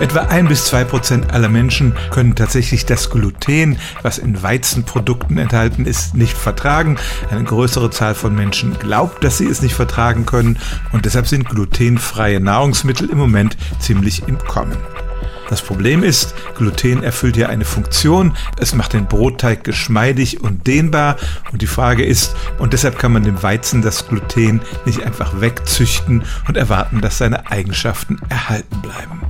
[0.00, 5.86] Etwa ein bis zwei Prozent aller Menschen können tatsächlich das Gluten, was in Weizenprodukten enthalten
[5.86, 6.96] ist, nicht vertragen.
[7.30, 10.58] Eine größere Zahl von Menschen glaubt, dass sie es nicht vertragen können
[10.92, 14.76] und deshalb sind glutenfreie Nahrungsmittel im Moment ziemlich im Kommen.
[15.48, 21.16] Das Problem ist, Gluten erfüllt ja eine Funktion, es macht den Brotteig geschmeidig und dehnbar
[21.52, 26.24] und die Frage ist, und deshalb kann man dem Weizen das Gluten nicht einfach wegzüchten
[26.48, 29.23] und erwarten, dass seine Eigenschaften erhalten bleiben.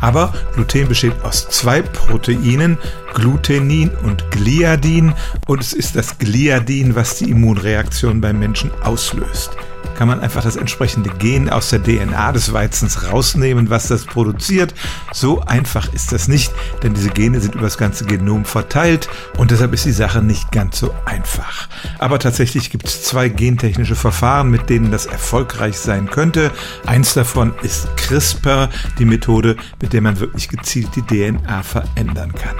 [0.00, 2.78] Aber Gluten besteht aus zwei Proteinen,
[3.14, 5.14] Glutenin und Gliadin,
[5.46, 9.56] und es ist das Gliadin, was die Immunreaktion beim Menschen auslöst
[9.96, 14.74] kann man einfach das entsprechende Gen aus der DNA des Weizens rausnehmen, was das produziert.
[15.12, 19.50] So einfach ist das nicht, denn diese Gene sind über das ganze Genom verteilt und
[19.50, 21.68] deshalb ist die Sache nicht ganz so einfach.
[21.98, 26.50] Aber tatsächlich gibt es zwei gentechnische Verfahren, mit denen das erfolgreich sein könnte.
[26.84, 32.56] Eins davon ist CRISPR, die Methode, mit der man wirklich gezielt die DNA verändern kann.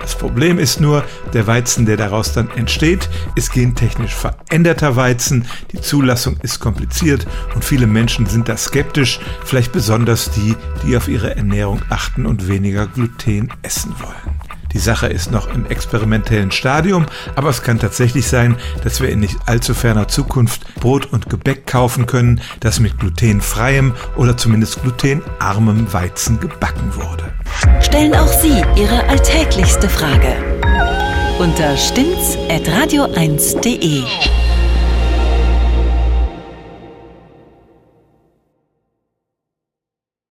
[0.00, 5.44] Das Problem ist nur, der Weizen, der daraus dann entsteht, ist gentechnisch veränderter Weizen.
[5.72, 11.08] Die Zulassung ist kompliziert und viele Menschen sind da skeptisch, vielleicht besonders die, die auf
[11.08, 14.38] ihre Ernährung achten und weniger Gluten essen wollen.
[14.72, 19.20] Die Sache ist noch im experimentellen Stadium, aber es kann tatsächlich sein, dass wir in
[19.20, 25.90] nicht allzu ferner Zukunft Brot und Gebäck kaufen können, das mit glutenfreiem oder zumindest glutenarmem
[25.92, 27.32] Weizen gebacken wurde.
[27.80, 30.36] Stellen auch Sie Ihre alltäglichste Frage
[31.38, 34.02] unter stimmtz.radio1.de.